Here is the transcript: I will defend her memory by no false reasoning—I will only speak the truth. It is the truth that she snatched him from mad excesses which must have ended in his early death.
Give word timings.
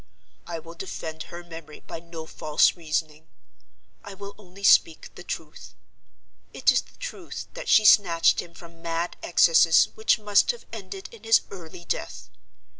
I 0.47 0.57
will 0.57 0.73
defend 0.73 1.25
her 1.29 1.43
memory 1.43 1.81
by 1.81 1.99
no 1.99 2.25
false 2.25 2.75
reasoning—I 2.75 4.15
will 4.15 4.33
only 4.39 4.63
speak 4.63 5.13
the 5.13 5.23
truth. 5.23 5.75
It 6.53 6.71
is 6.71 6.81
the 6.81 6.97
truth 6.97 7.47
that 7.53 7.69
she 7.69 7.85
snatched 7.85 8.39
him 8.41 8.55
from 8.55 8.81
mad 8.81 9.15
excesses 9.21 9.89
which 9.93 10.17
must 10.17 10.49
have 10.49 10.65
ended 10.73 11.07
in 11.11 11.23
his 11.23 11.41
early 11.51 11.85
death. 11.85 12.31